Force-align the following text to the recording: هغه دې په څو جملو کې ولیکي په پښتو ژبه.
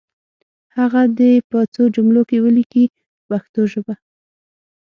هغه 0.77 1.01
دې 1.17 1.31
په 1.49 1.59
څو 1.73 1.83
جملو 1.95 2.21
کې 2.29 2.37
ولیکي 2.45 2.83
په 2.91 2.95
پښتو 3.29 3.61
ژبه. 3.71 3.95